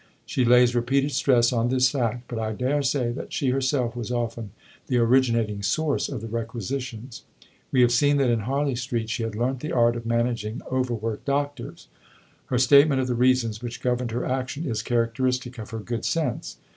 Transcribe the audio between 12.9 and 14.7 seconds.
of the reasons which governed her action